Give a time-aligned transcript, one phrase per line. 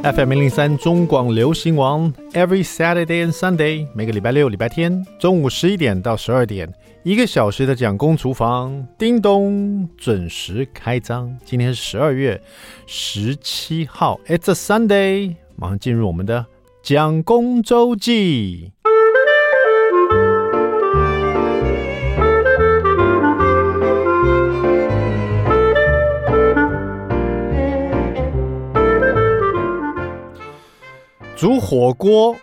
[0.00, 6.72] FM 零零三中广流行王，Every Saturday and Sunday，每个礼拜六、礼拜天中午十一点到十二点，
[7.02, 11.36] 一个小时的蒋公厨房，叮咚准时开张。
[11.44, 12.40] 今天是十二月
[12.86, 16.46] 十七号，It's a Sunday，马上进入我们的
[16.82, 18.72] 蒋公周记。
[31.38, 32.36] 煮火锅，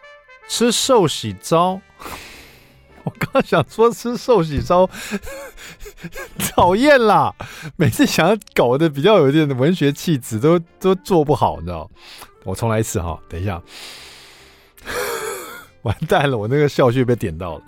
[0.47, 1.81] 吃寿喜烧。
[3.03, 4.89] 我刚想说吃寿喜烧，
[6.39, 7.35] 讨厌啦！
[7.75, 11.91] 每次想要搞得比较有点文学气质，都都做不好，你知道？
[12.45, 13.61] 我重来一次哈，等一下，
[15.83, 17.63] 完蛋了，我那个笑穴被点到了。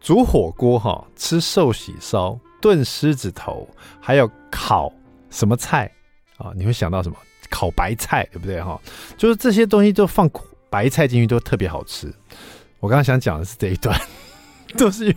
[0.00, 3.68] 煮火锅哈，吃寿喜烧，炖狮子头，
[4.00, 4.92] 还有烤
[5.30, 5.88] 什么菜
[6.36, 6.50] 啊？
[6.56, 7.16] 你会想到什么？
[7.50, 8.78] 烤白菜，对不对哈？
[9.16, 10.28] 就是这些东西都放
[10.70, 12.12] 白菜进去都特别好吃。
[12.80, 13.98] 我刚刚想讲的是这一段，
[14.78, 15.14] 都是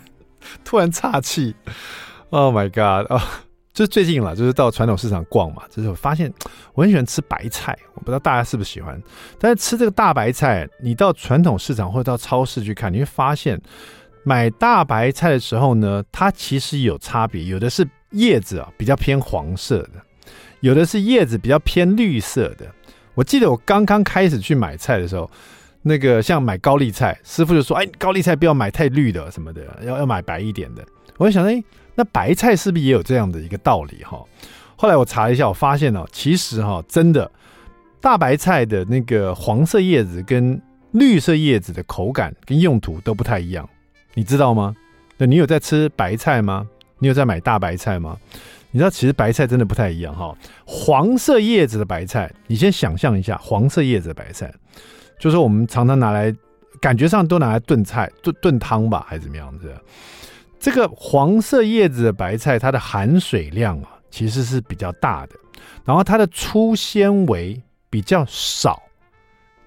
[0.63, 1.55] 突然岔气。
[2.29, 3.21] Oh my god 啊、哦！
[3.73, 6.31] 就最近了，就是到传统市场逛嘛，就是我发现
[6.73, 9.01] 我很喜欢吃白菜，我不知道大家是不是喜欢。
[9.39, 13.59] 但是吃这个大白菜，你到传统市场或者到超市去看，你会发现
[14.23, 19.91] 买大白菜的时候呢，它其实有差别，有的是叶子啊比较偏黄色的。
[20.59, 22.69] 有的是叶子比较偏绿色的，
[23.13, 25.29] 我记得我刚刚开始去买菜的时候，
[25.81, 30.85] 那个像买高丽菜，师傅就说：“哎，高丽菜不要买太绿的什么的，要要买白一点的。”
[31.17, 31.63] 我就想，哎，
[31.95, 34.23] 那白菜是不是也有这样的一个道理哈？
[34.75, 37.29] 后来我查了一下，我发现哦，其实哈，真的
[37.99, 40.59] 大白菜的那个黄色叶子跟
[40.91, 43.69] 绿色叶子的口感跟用途都不太一样，
[44.13, 44.75] 你知道吗？
[45.17, 46.67] 那你有在吃白菜吗？
[46.97, 48.17] 你有在买大白菜吗？
[48.71, 50.35] 你知道，其实白菜真的不太一样哈。
[50.65, 54.51] 黄色叶子的白菜，你先想象一下，黄色叶子的白菜，
[55.19, 56.33] 就是我们常常拿来，
[56.79, 59.73] 感觉上都拿来炖菜、炖炖汤吧，还是怎么样子？
[60.59, 65.35] 这个黄色叶子的白菜，它的含水量啊，其实是比较大的，
[65.83, 68.81] 然后它的粗纤维比较少。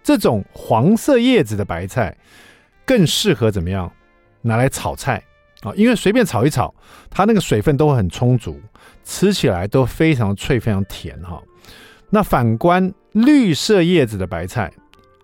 [0.03, 2.17] 这种黄色叶子的白菜，
[2.87, 3.91] 更适合怎么样？
[4.41, 5.23] 拿来炒菜
[5.65, 6.73] 啊，因为随便炒一炒，
[7.11, 8.61] 它那个水分都会很充足。
[9.07, 11.43] 吃起来都非常脆，非常甜哈。
[12.09, 14.73] 那反观绿色叶子的白菜，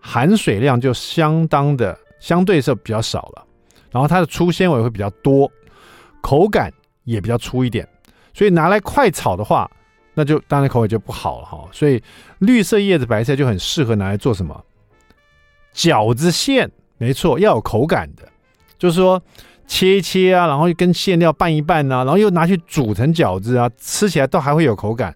[0.02, 3.46] 含水量就相当的相对是比较少了，
[3.90, 5.50] 然后它的粗纤维会比较多，
[6.20, 6.70] 口感
[7.04, 7.88] 也比较粗一点，
[8.34, 9.70] 所以拿来快炒的话，
[10.12, 11.66] 那就当然口味就不好了哈。
[11.72, 12.02] 所以
[12.40, 14.62] 绿色叶子白菜就很适合拿来做什么？
[15.74, 18.28] 饺子馅，没错，要有口感的，
[18.78, 19.22] 就是说。
[19.70, 25.14] 切一切啊，然后跟馅料拌一拌啊，然后又拿去煮成饺子啊，吃起来都还会有口感。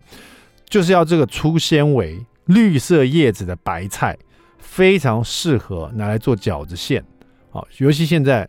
[0.71, 4.17] 就是要这个粗纤维、绿色叶子的白菜，
[4.59, 7.05] 非常适合拿来做饺子馅。
[7.51, 8.49] 好，尤其现在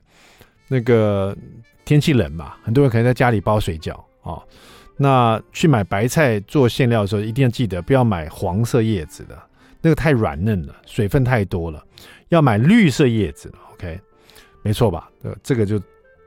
[0.67, 1.35] 那个
[1.83, 4.37] 天气冷嘛，很多人可能在家里包水饺啊。
[4.97, 9.35] 那去买白菜做馅料的时候，一定要记得不要买黄色叶子的，
[9.81, 11.83] 那个太软嫩了，水分太多了，
[12.29, 13.51] 要买绿色叶子。
[13.73, 13.99] OK，
[14.61, 15.09] 没错吧？
[15.23, 15.81] 呃，这个就。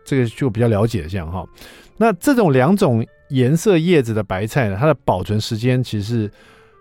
[0.08, 1.46] 这个就比较了解这样哈，
[1.98, 6.30] 那这种两种颜色叶子的白菜呢，它的保存时间其实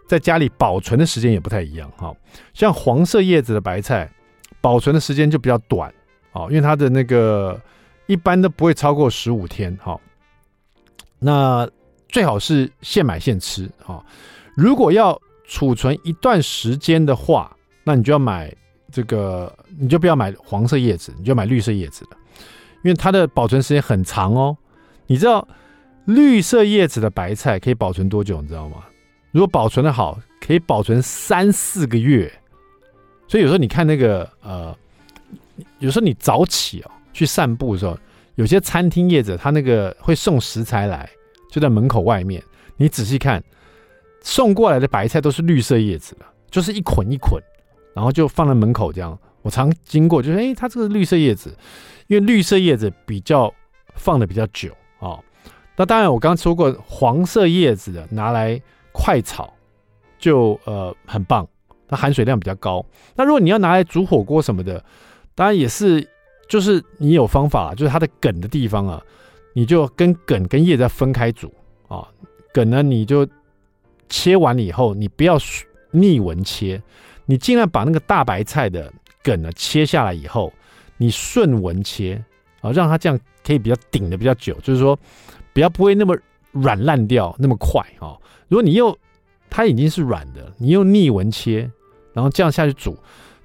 [0.08, 2.16] 在家里保存的时间也不太一样哈。
[2.54, 4.10] 像黄色叶子的白菜，
[4.62, 5.94] 保存的时间就比较短
[6.32, 7.60] 啊，因为它的那个
[8.06, 10.00] 一般都不会超过十五天哈。
[11.20, 11.70] 那
[12.08, 14.02] 最好是现买现吃啊。
[14.56, 18.56] 如果要储存一段时间的话，那你就要买
[18.90, 22.16] 这个，你就不要买黄色叶子，你就买绿色叶子的。
[22.88, 24.56] 因为它的保存时间很长哦，
[25.08, 25.46] 你知道
[26.06, 28.42] 绿色叶子的白菜可以保存多久？
[28.42, 28.78] 你知道吗？
[29.32, 32.32] 如果保存的好，可以保存三四个月。
[33.28, 34.74] 所以有时候你看那个呃，
[35.80, 38.00] 有时候你早起哦去散步的时候，
[38.36, 41.10] 有些餐厅业者他那个会送食材来，
[41.52, 42.42] 就在门口外面。
[42.78, 43.44] 你仔细看，
[44.22, 47.38] 送过来的白菜都是绿色叶子的，就是一捆一捆，
[47.94, 49.20] 然后就放在门口这样。
[49.42, 51.54] 我常经过，就是哎，它这个绿色叶子。
[52.08, 53.54] 因为绿色叶子比较
[53.96, 55.24] 放的比较久啊、哦，
[55.76, 58.60] 那当然我刚说过，黄色叶子的拿来
[58.92, 59.54] 快炒
[60.18, 61.48] 就呃很棒，
[61.88, 62.86] 它含水量比较高。
[63.16, 64.84] 那如果你要拿来煮火锅什么的，
[65.36, 66.08] 当然也是，
[66.48, 69.02] 就是你有方法，就是它的梗的地方啊，
[69.54, 71.54] 你就跟梗跟叶子分开煮
[71.88, 72.08] 啊、
[72.54, 73.28] 梗呢，你就
[74.08, 75.38] 切完了以后，你不要
[75.92, 76.82] 逆纹切，
[77.26, 80.54] 你尽量把那个大白菜的梗呢切下来以后。
[80.98, 82.24] 你顺纹切
[82.62, 84.98] 啊，让它这样可以比较顶的比较久，就是说
[85.54, 86.18] 比较不会那么
[86.52, 88.18] 软烂掉那么快啊。
[88.48, 88.98] 如果你又
[89.50, 91.70] 它已经是软的，你用逆纹切，
[92.14, 92.98] 然后这样下去煮，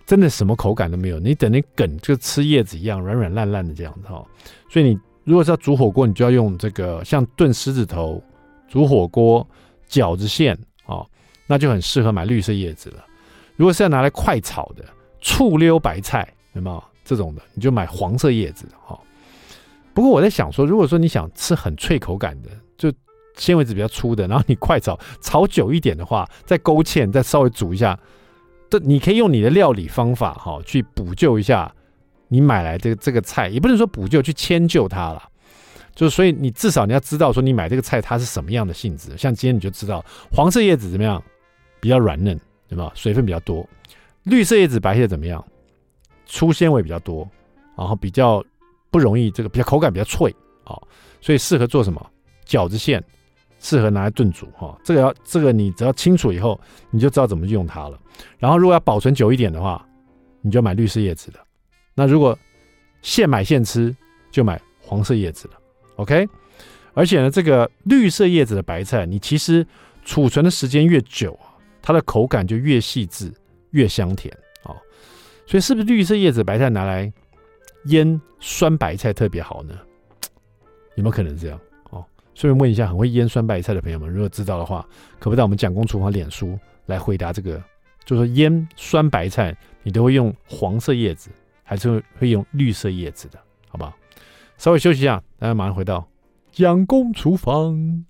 [0.07, 1.19] 真的什么口感都没有。
[1.19, 4.25] 你等那梗就吃叶子一样软软烂烂的这样子哈。
[4.69, 8.23] 所以你如果是要煮火锅，你就要用这个像炖狮子头、
[8.69, 9.47] 煮火锅、
[9.89, 11.07] 饺子馅啊，
[11.47, 13.05] 那就很适合买绿色叶子了。
[13.57, 14.85] 如果是要拿来快炒的，
[15.21, 18.99] 醋溜白菜有没有这种的，你就买黄色叶子的哈。
[19.95, 22.93] 不过我在想说，如果说你想吃很脆口感的，就
[23.37, 27.99] 纤维质比较粗的，然后你快炒炒久一点的话，再勾芡，再稍微煮一下，
[28.71, 31.71] 这你可以用你的料理方法哈去补救一下
[32.29, 35.23] 你买来这个这个菜，也不能说补救，去迁就它了。
[35.95, 41.23] 就是所以你至少你要知道说你买这个菜它是什么样的性质，像今天你就知道黄色叶子怎么样，
[41.81, 42.91] 比较软嫩，对吧？
[42.95, 43.69] 水分比较多。
[44.23, 45.45] 绿色叶子白叶怎么样？
[46.33, 47.29] 粗纤维比较多，
[47.77, 48.43] 然后比较。
[48.93, 50.31] 不容易，这个比较口感比较脆
[50.65, 50.83] 啊、哦，
[51.19, 52.11] 所以适合做什么
[52.47, 53.03] 饺子馅，
[53.59, 54.79] 适合拿来炖煮哈、哦。
[54.85, 57.99] 这个要这个你只要清楚以后，你就知道怎么用它了。
[58.39, 59.83] 然后如果要保存久一点的话，
[60.43, 61.41] 你就买绿色叶子的。
[61.95, 62.39] 那如果
[63.01, 63.97] 现买现吃，
[64.31, 65.55] 就买黄色叶子的。
[65.97, 66.29] OK，
[66.93, 69.67] 而且呢，这个绿色叶子的白菜，你其实
[70.05, 73.33] 储存的时间越久啊，它的口感就越细致，
[73.71, 74.37] 越香甜、
[75.47, 77.13] 所以是不是绿色叶子白菜拿来？
[77.87, 79.77] 腌酸白菜特别好呢，
[80.95, 81.59] 有没有可能这样？
[81.91, 84.87] 哦，顺便问一下，很会腌酸白菜的朋友们，如果知道的话，
[85.19, 86.57] 可不可以在我们蒋公厨房脸书
[86.87, 87.61] 来回答这个？
[88.05, 89.53] 就是腌酸白菜，
[89.83, 91.29] 你都会用黄色叶子，
[91.65, 93.39] 还是会会用绿色叶子的？
[93.69, 93.93] 好不好？
[94.59, 96.09] 稍微休息一下，大家马上回到
[96.53, 98.05] 蒋公厨房。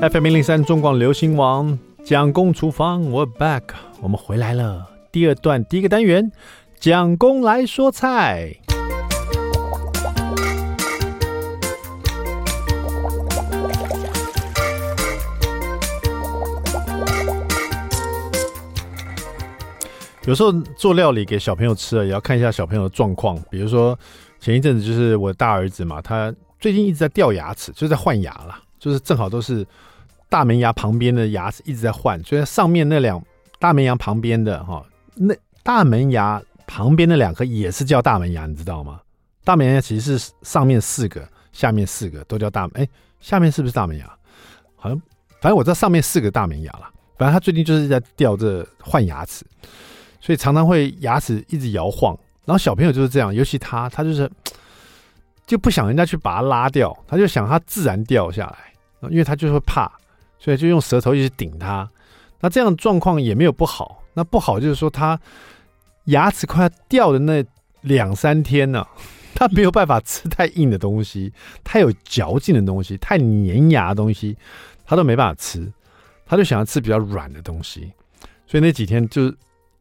[0.00, 1.78] FM 零零三中广流行王。
[2.02, 3.64] 蒋公厨房，We're back，
[4.00, 4.88] 我们回来了。
[5.12, 6.32] 第二段第一个单元，
[6.78, 8.56] 蒋公来说菜。
[20.24, 23.38] 有时候做料理给小朋友吃了，也要看一下小朋友的状况。
[23.50, 23.98] 比如说
[24.40, 29.66] 前一阵子就是我大儿子嘛，他最近一直在掉牙齿，就是在换牙了，就是正好都是。
[30.30, 33.22] 大门牙旁边的牙齿一直在换，所以上面那两
[33.58, 34.82] 大门牙旁边的哈，
[35.16, 39.00] 那大门牙旁边那两颗也是叫大门牙，你知道吗？
[39.42, 42.70] 大门牙其实是上面四个，下面四个都叫大门。
[42.74, 42.88] 哎，
[43.20, 44.06] 下面是不是大门牙？
[44.76, 44.96] 好像
[45.40, 46.88] 反正我知道上面四个大门牙了。
[47.18, 49.44] 反正他最近就是在掉这换牙齿，
[50.20, 52.16] 所以常常会牙齿一直摇晃。
[52.44, 54.30] 然后小朋友就是这样，尤其他，他就是
[55.44, 59.90] 就不想人家去把它拉掉，他就想他自然掉下来，因为他就会怕。
[60.40, 61.88] 所以就用舌头一直顶它，
[62.40, 64.02] 那这样状况也没有不好。
[64.14, 65.20] 那不好就是说，他
[66.06, 67.44] 牙齿快要掉的那
[67.82, 68.88] 两三天呢、啊，
[69.34, 71.30] 他没有办法吃太硬的东西，
[71.62, 74.36] 太有嚼劲的东西，太粘牙的东西，
[74.84, 75.70] 他都没办法吃。
[76.26, 77.92] 他就想要吃比较软的东西。
[78.46, 79.32] 所以那几天就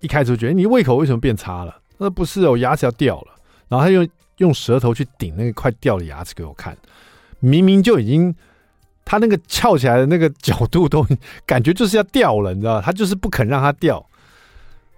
[0.02, 1.82] 一开始就觉得，你胃口为什么变差了？
[1.98, 3.28] 那不是哦，牙齿要掉了。
[3.68, 4.08] 然后他用
[4.38, 6.78] 用舌头去顶那个快掉的牙齿给我看，
[7.40, 8.36] 明明就已经。
[9.10, 11.04] 他那个翘起来的那个角度都
[11.44, 12.80] 感觉就是要掉了，你知道？
[12.80, 14.06] 他就是不肯让它掉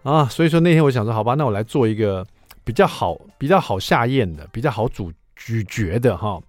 [0.04, 0.26] 啊！
[0.26, 2.28] 所以说那天我想说，好吧，那我来做一个
[2.66, 6.42] 比较好、比较好下咽的、比较好咀咀嚼的哈。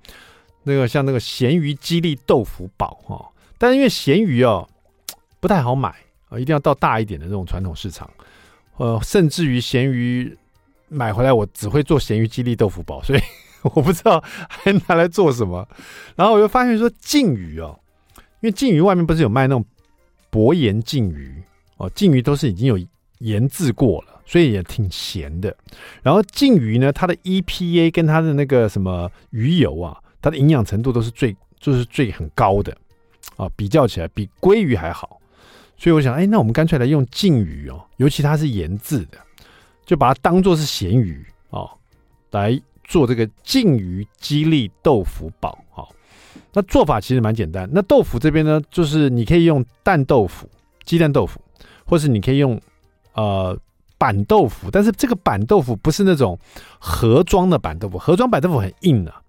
[0.64, 3.24] 那个像那个咸鱼鸡粒豆腐堡哈，
[3.58, 4.68] 但是因为咸鱼哦
[5.38, 5.94] 不太好买
[6.30, 8.10] 啊，一定要到大一点的这种传统市场。
[8.78, 10.36] 呃，甚至于咸鱼
[10.88, 13.20] 买回来，我只会做咸鱼鸡粒豆腐堡，所以。
[13.62, 15.68] 我不知道还拿来做什么，
[16.16, 17.78] 然后我又发现说鲫鱼哦，
[18.40, 19.64] 因为鲫鱼外面不是有卖那种
[20.30, 21.42] 薄盐鲫鱼
[21.76, 22.78] 哦，鲫鱼都是已经有
[23.18, 25.56] 腌制过了，所以也挺咸的。
[26.02, 32.76] 然后鲫鱼呢，它的 EPA 跟它的那个什么鱼油啊，它的营养程度都是最就是最很高的
[33.36, 35.20] 啊，比较起来比鲑鱼还好。
[35.76, 39.18] 所以我想，哎，那我们干脆来用鲫鱼哦，尤其它是腌制的，
[39.86, 41.70] 就把它当做是咸鱼哦
[42.32, 42.60] 来。
[42.92, 45.88] 做这个鲫鱼鸡粒豆腐堡，好，
[46.52, 47.66] 那做法其实蛮简单。
[47.72, 50.46] 那豆腐这边呢，就是你可以用蛋豆腐、
[50.84, 51.40] 鸡蛋豆腐，
[51.86, 52.60] 或是你可以用
[53.14, 53.58] 呃
[53.96, 54.70] 板豆腐。
[54.70, 56.38] 但是这个板豆腐不是那种
[56.78, 59.22] 盒装的板豆腐，盒装板豆腐很硬啊。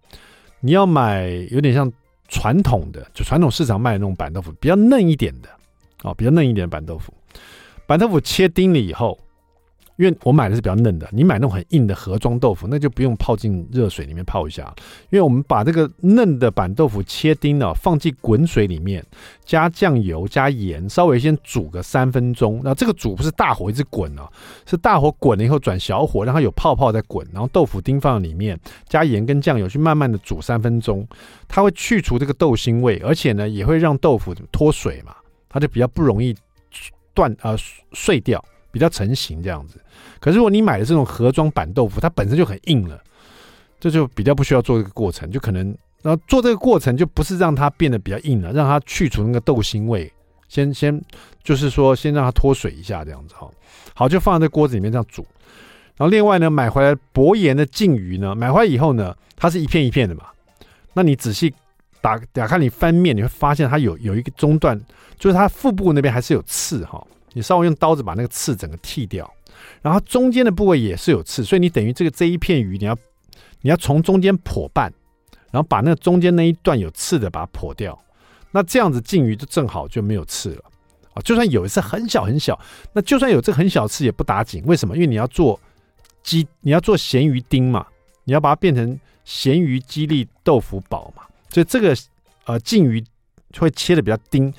[0.60, 1.90] 你要买有点像
[2.28, 5.48] 传统的，就传统市场卖的那种板豆腐，比较嫩一点的，
[6.04, 7.14] 哦，比较嫩一点的板豆腐。
[7.88, 9.18] 板豆腐切丁了以后，
[10.04, 14.64] 因为我买的是比较嫩的，你买那种很硬的盒装豆腐，那就不用泡进热水里面泡一下。
[15.10, 19.02] 因为我们把这个嫩的板豆腐切丁呢，放进滚水里面，
[19.46, 22.60] 加酱油、加盐，稍微先煮个三分钟。
[22.66, 24.30] 那这个煮不是大火一直滚哦，
[24.66, 31.08] 是大火滚了以后转小火，让它有泡泡再滚，然后豆腐丁放在里面，加盐跟酱油去慢慢的煮三分钟，
[31.48, 35.16] 它会去除这个豆腥味，而且呢也会让豆腐脱水嘛，
[35.48, 36.36] 它就比较不容易
[37.14, 37.56] 断呃
[37.94, 38.44] 碎掉。
[38.74, 39.80] 比较成型这样子，
[40.20, 43.00] 可是如果你买的这种盒装板豆腐，它本身就很硬了，
[43.80, 45.68] 这就比较不需要做这个过程，就可能
[46.02, 50.12] 然后做这个过程就不是让它变得比较硬了，让它去除那个豆腥味，
[50.50, 51.00] 先先
[51.44, 53.48] 就是说先让它脱水一下这样子哈，
[53.94, 55.24] 好，就放在这锅子里面这样煮，
[55.96, 60.24] 然后另外呢买回来薄盐的净鱼呢，买回来以后呢，它是一片一片的嘛，
[60.94, 61.54] 那你仔细
[62.02, 64.76] 打打开你翻面，你会发现它有有一个中段，
[65.20, 67.06] 就是它腹部那边还是有刺哈。
[67.34, 69.32] 你稍微用刀子把那个刺整个剃掉，
[69.82, 72.98] 然后中间的部位也是有刺，所以你等于这个这一片鱼，你要
[73.62, 74.94] 你要从中间剖半，
[75.52, 78.00] 然后把那个中间那一段有刺的把它剖掉，
[78.52, 80.64] 那这样子净鱼就正好就没有刺了
[81.14, 81.22] 啊。
[81.22, 82.60] 就算有一次很小很小，
[82.94, 84.96] 那就算有这很小刺也不打紧，为什么？
[84.96, 85.60] 因为你要做
[86.22, 87.86] 鸡，你要做咸鱼丁嘛，
[88.24, 91.96] 你要把它变成咸鱼鸡粒豆腐堡嘛，所以这个
[92.46, 93.04] 呃净鱼
[93.58, 94.54] 会切的比较丁。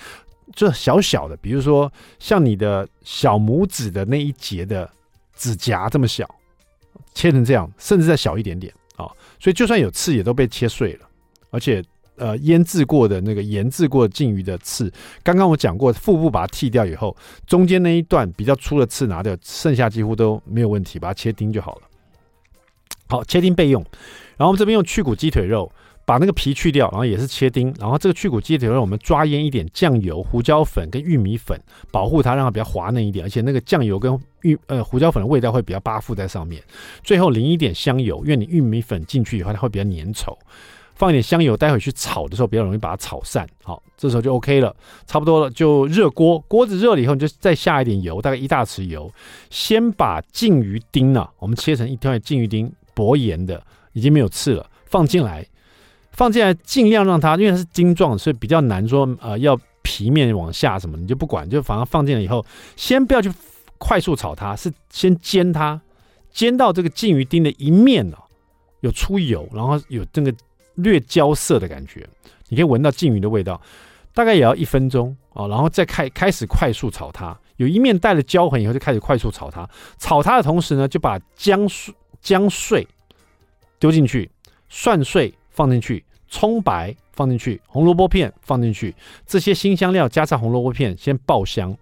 [0.54, 4.88] 就小小的，比如说像你的小拇指的那一节的
[5.34, 6.28] 指甲这么小，
[7.12, 11.08] 切成这样，甚至再小一点点啊、所以就算有刺也都被切碎了。
[11.50, 11.82] 而且
[12.16, 14.92] 呃，腌制过的那个腌制过的净鱼的刺，
[15.24, 21.82] 刚刚我讲过，腹部把它剃掉以后，中间那一段比较粗的刺拿掉，剩下几乎都没有问题，把它切丁就好了。
[23.08, 23.82] 好，切丁备用。
[24.36, 25.70] 然后我们这边用去骨鸡腿肉。
[26.06, 31.58] 把那个皮去掉，然后也是切丁，然后这个去骨鸡腿肉我们抓腌一点酱油、胡椒粉跟玉米粉，
[31.90, 36.62] 保护它，让它比较滑嫩一点，而且那个酱油跟玉呃胡椒粉的味道会比较巴附在上面。
[37.02, 40.36] 最后淋一点香油，因为你玉米粉进去以后它会比较粘稠，
[40.94, 43.48] 放一点香油，待会去炒的时候比较容易把它炒散。
[43.62, 49.10] 好，这时候就 OK 了，差不多了，就热锅，锅子热了以后你就再下一点油，大概一大匙油，
[49.48, 53.62] 先把净鱼丁呢、我们切成一条净鱼丁，薄盐的，
[53.94, 55.46] 已经没有刺了，放进来。
[56.14, 62.44] 放进来，尽量让它，因为它是晶状，所以比较难说，呃，要皮面往下什么，你就不管，就反而放进来以后，
[62.76, 63.30] 先不要去
[63.78, 65.80] 快速炒它，是先煎它，
[66.30, 68.18] 煎到这个净鱼丁的一面哦，
[68.80, 70.32] 有出油，然后有这个
[70.76, 72.08] 略焦色的感觉，
[72.48, 73.60] 你可以闻到净鱼的味道，
[74.14, 79.68] 大概也要一分钟哦，然后再开开始快速炒它，有一面带了焦痕以后，就开始快速炒它，
[79.98, 82.86] 炒它的同时呢，就把姜碎姜碎
[83.80, 84.30] 丢进去，
[84.68, 85.34] 蒜碎。
[85.54, 88.94] 放进去，葱白放进去，红萝卜片放进去，
[89.26, 91.74] 这些辛香料加上红萝卜片先爆香。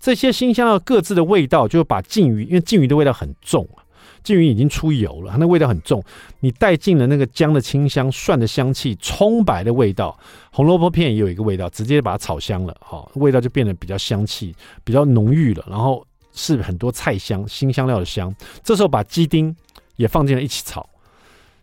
[0.00, 3.84] 这些辛香料各自的味道，就把鲫鱼，因为鲫鱼的味道很重啊，
[4.24, 6.02] 鲫鱼已经出油了，它那味道很重。
[6.40, 10.18] 你带进了那个姜的清香、蒜的香气、葱白的味道，
[10.50, 14.54] 红萝卜片也有一个味道，直接把它炒香了，哈，味道就变得比较香气，
[14.84, 15.64] 比较浓郁了。
[15.68, 18.34] 然后是很多菜香、辛香料的香。
[18.62, 19.54] 这时候把鸡丁
[19.96, 20.88] 也放进来一起炒。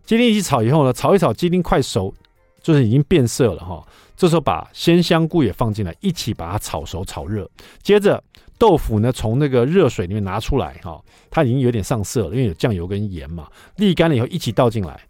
[0.06, 2.14] 鸡丁一起炒以后呢，炒一炒，鸡丁快熟，
[2.62, 3.84] 就是已经变色了哈。
[4.16, 7.50] 这时候把鲜香菇也放进来，一起把它炒熟、炒热。
[7.82, 8.24] 接着
[8.58, 13.48] 豆腐呢，从那个热水里面拿出来哈，它已经有点上色了，因为有酱油跟盐嘛。
[13.78, 15.02] 沥干了以后，一起倒进来，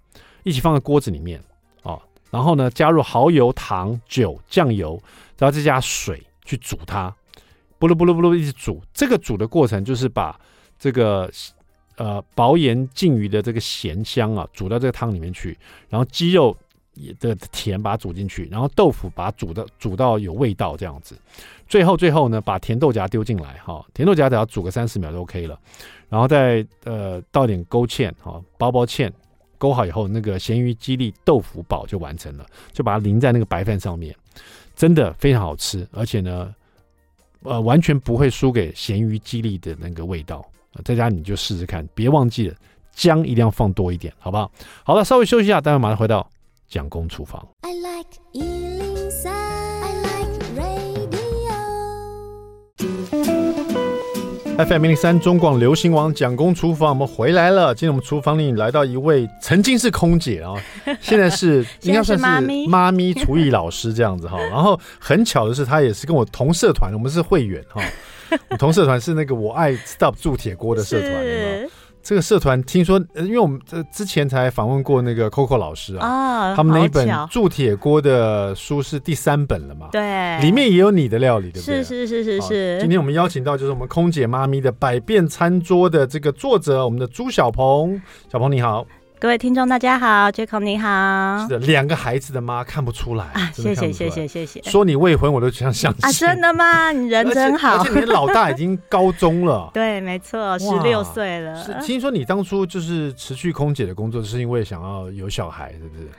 [0.43, 1.39] 一起放在锅子里面
[1.83, 1.99] 啊。
[2.31, 4.99] 然后呢，加入蚝油、糖、酒、酱油，
[5.37, 7.13] 然后再加水去煮它，
[7.77, 8.81] 不噜不噜不噜一直煮。
[8.93, 10.39] 这个煮的过程就是把
[10.79, 11.29] 这个。
[11.97, 16.55] 呃，薄盐净鱼的这个咸香啊，煮到这个汤里面去，然后鸡肉
[17.19, 21.17] 的甜把它煮进去，然后豆腐把它煮的煮到有味道这样子，
[21.67, 25.57] 最后最后呢，把甜豆荚丢进来哈，甜豆荚只要煮个三十秒就 OK 了，
[26.09, 29.09] 然后再呃倒点勾芡哈，包包芡，
[29.57, 34.13] 勾好以后，那个咸鱼鸡粒豆腐煲就完成了，就把它淋在那个白饭上面，
[34.75, 36.53] 真的非常好吃，而且呢，
[37.43, 40.45] 呃，完全不会输给咸鱼鸡粒的那个味道。
[40.83, 42.55] 在家你就试试看，别忘记了
[42.93, 44.51] 姜一定要放多一点，好不好？
[44.83, 46.27] 好了，稍微休息一下，待会马上回到
[46.67, 47.45] 蒋公厨房。
[47.61, 50.75] I like 103, I like radio.
[54.57, 57.75] FM 零零三中广流行王蒋公厨房，我们回来了。
[57.75, 60.53] 今天我们厨房里来到一位曾经是空姐啊，
[61.01, 64.37] 现在是应该算是妈咪妈咪厨艺老师这样子哈。
[64.37, 67.81] 然后很巧的是，她也是跟我同社团，我们是会员哈。
[68.49, 71.11] 我同社团是那个我爱 Stop 铸铁锅的社团，
[72.01, 79.89] 这个社团听说，因为我们这之前才访问过那个 Coco 老师啊，啊他们那一本铸铁锅的书是第三本了嘛？
[79.91, 81.83] 对，里面也有你的料理，对不对？
[81.83, 82.77] 是是是是是。
[82.79, 87.99] 今天我们邀请到就是我们空姐妈咪的百变餐桌的这个作者，我们的朱小鹏，
[88.31, 88.85] 小鹏你好。
[89.17, 91.39] 各位听众，大家好，Jaco 你好。
[91.43, 93.49] 是的，两个孩子的妈看不出来啊！
[93.55, 94.61] 谢谢谢谢谢谢。
[94.63, 96.11] 说你未婚，我都想相信啊！
[96.11, 96.91] 真的吗？
[96.93, 97.77] 你人真好。
[97.77, 99.71] 而且你老大已经高中了。
[99.73, 101.63] 对，没错，十六岁了。
[101.63, 106.09] 是，听说你当初就是辞去空姐的工作，是因为想要有小孩，是不是？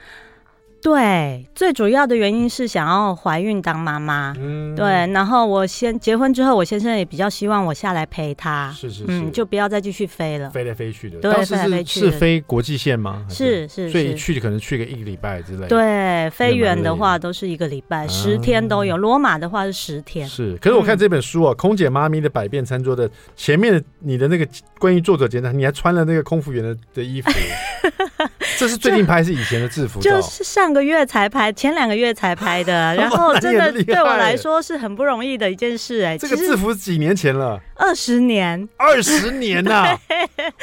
[0.86, 4.32] 对，最主要的原因是想要怀孕当妈妈。
[4.38, 4.86] 嗯，对。
[5.12, 8.72] 然后我先结婚之后，我先生也比较希望我下来陪他。
[8.72, 11.18] 是是是，嗯，就不要再继续飞了，飞来飞去的。
[11.18, 13.26] 对，飞来飞去是飞国际线吗？
[13.28, 15.66] 是是，所以去可能去个一个礼拜之类。
[15.66, 18.96] 对，飞远的话都是一个礼拜，十天都有。
[18.96, 20.28] 罗马的话是十天。
[20.28, 24.46] 是，可是我看这本书啊，《空姐妈咪的百变餐桌》的前面你的那个
[24.78, 27.28] 关于作者简单，你还穿了那个空服员的的衣服。
[28.58, 32.94] 这是最近拍，是以前的制服照，就是上个月才拍，前两个月才拍的。
[32.94, 36.16] 然后 真的对我来说是很不容易的一件事哎。
[36.16, 37.60] 这个制服几年前了？
[37.78, 39.96] 二十年，二十年呐！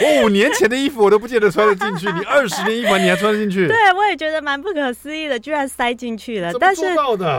[0.01, 3.67] 我五年前的衣服我都不见得穿得进去， 你二十年衣服你还穿得进去？
[3.67, 6.51] 对，我也觉得蛮不可思议的，居然塞进去了。
[6.59, 6.81] 但是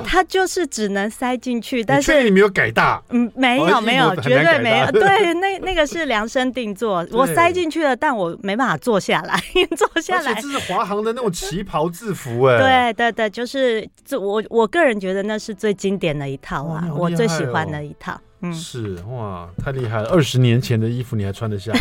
[0.05, 3.03] 它就是只能塞进去，但是你没有改大？
[3.11, 4.87] 嗯，没有没有，绝对没有。
[4.93, 9.41] 对，那那个是量身定做， 我塞进去了，但我没办法坐下来，
[9.77, 10.35] 坐下来。
[10.35, 18.21] 这是华航的那种旗袍制服哎，对对对，就是这我我个人觉得那是最经典的一套啊，我最喜欢的一套。
[18.45, 20.09] 嗯，是哇，太厉害了！
[20.11, 21.73] 二十年前的衣服你还穿得下，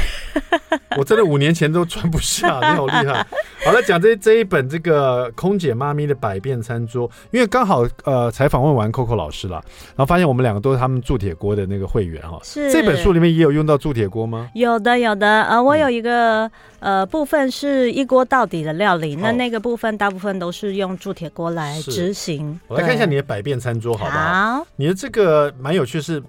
[0.97, 3.25] 我真的五年前都穿不下，你好厉害。
[3.65, 9.55] 好了，讲这这一本这个空姐妈咪的百变餐桌，因为刚好呃采访问完 Coco 老师了，
[9.87, 12.39] 然后发现我们两个都是他们铸铁锅的那个会员哈。
[12.43, 14.49] 是这本书里面也有用到铸铁锅吗？
[14.53, 16.45] 有的有的，呃，我有一个、
[16.79, 22.59] 嗯、呃部分是一锅到底的料理，那那个部分大部分都是用铸铁锅来执行。
[22.67, 24.19] 我来看一下你的百变餐桌好不好？
[24.57, 26.21] 好，你的这个蛮有趣是。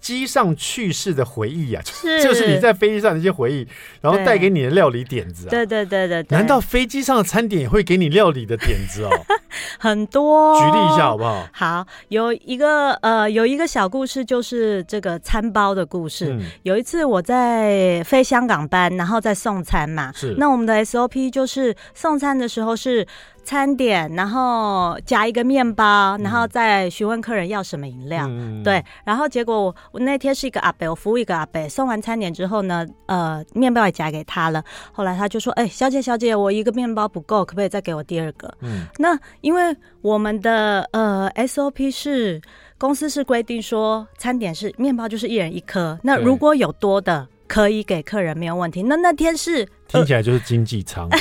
[0.00, 3.66] 机上趣事的回忆啊，是 就是你在飞机上的一些回忆，
[4.00, 5.50] 然后带给你的料理点子啊。
[5.50, 6.36] 对对对对对。
[6.36, 9.10] 难道飞机上的餐点也会给你料理的点子哦？
[9.78, 10.58] 很多。
[10.58, 11.46] 举例一下好不好？
[11.52, 16.26] 好，有一个呃，有一个小故事，就是这个餐包的故事。
[16.30, 20.12] 嗯、有一次我在飞香港班，然后在送餐嘛。
[20.14, 20.34] 是。
[20.38, 23.06] 那我们的 SOP 就是送餐的时候是。
[23.50, 28.24] 餐点，然后夹一个面包，然后再询问客人要什么饮料。
[28.28, 34.62] 嗯、对，然后结果我，我那天是一个阿伯，我服务一个阿伯，送完餐点之后呢，呃，面包也夹给他了。
[34.92, 42.40] 后来他就说：“哎、欸，小姐，小姐，我一个面包不够，可不可以再给我第二个？”嗯，那因为我们的呃 SOP 是
[42.78, 48.80] 公司是规定说，餐点是面包就是一人一颗，那如果有多的可以给客人没有问题。
[48.84, 51.08] 那那天是听起来就是经济舱。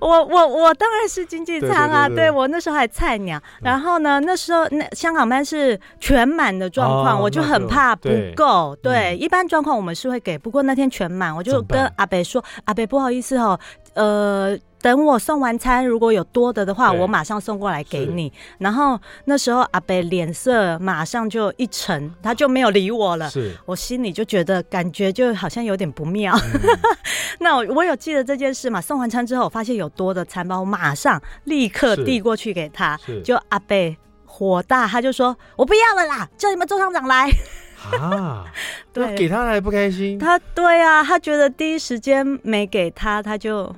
[0.00, 8.76] 我我我当然是经济舱啊，对，我那时候还菜鸟，然后呢，那时候那香港班是全满的状况，哦，我就很怕不够。
[8.82, 13.58] 对，一般状况我们是会给，不过那天全满，我就跟阿北说，阿北不好意思哦，
[13.94, 14.58] 呃。
[14.80, 18.32] 等我送完餐，如果有多的的话，我马上送过来给你。
[18.58, 23.28] 然后那时候阿北脸色马上就一沉，他就没有理我了。
[23.28, 26.32] 是，我心里就觉得感觉就好像有点不妙。
[26.36, 26.60] 嗯、
[27.40, 28.80] 那我我有记得这件事嘛？
[28.80, 32.98] 送完餐之后，我发现有多的餐包，我马上立刻递过去给他。
[33.24, 37.28] 就阿北火大，他就说：“我不要了啦，叫你们周厂长来。
[38.00, 38.44] ”啊，
[38.92, 40.18] 对，给他还不开心。
[40.18, 43.74] 他对啊，他觉得第一时间没给他，他就。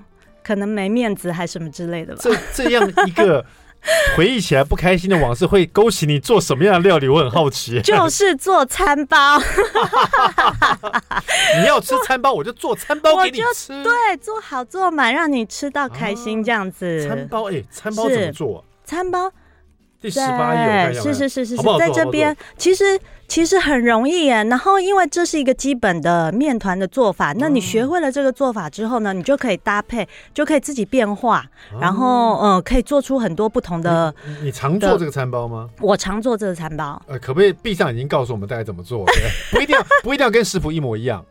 [0.50, 2.20] 可能没面子还什么之类的吧。
[2.20, 3.46] 这这样一个
[4.16, 7.06] 回忆起来不开心的往事，会勾起你做什么样的料理？
[7.06, 7.80] 我很好奇。
[7.82, 9.38] 就是做餐包。
[11.60, 13.80] 你要吃餐包，我就做餐包给你吃。
[13.84, 17.06] 对，做好做满，让你吃到开心这样子。
[17.06, 18.64] 餐包，哎，餐包怎么做？
[18.84, 19.30] 餐包
[20.02, 22.98] 第十八页，是是是是是，在这边其实。
[23.30, 31.46] 其实很容易耶，然后因为这是一个基本的面团的做法，那你学会了这个做法之后呢，你就可以搭配，就可以自己变化，
[31.80, 34.12] 然后嗯，可以做出很多不同的。
[34.26, 35.68] 你，你常做这个餐包吗？
[35.80, 37.00] 我常做这个餐包。
[37.06, 39.04] 呃，可不可以闭上眼睛告诉我们大概怎么做？
[39.06, 39.22] 对，
[39.56, 41.24] 不一定要不一定要跟食谱一模一样。